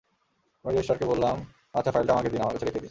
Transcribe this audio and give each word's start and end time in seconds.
আমি 0.65 0.73
রেজিস্ট্রারকে 0.73 1.05
বললাম, 1.05 1.35
আচ্ছা 1.73 1.91
ফাইলটা 1.91 2.13
আমাকে 2.13 2.29
দিন, 2.29 2.41
আমার 2.41 2.53
কাছে 2.53 2.65
রেখে 2.65 2.73
দিই। 2.73 2.79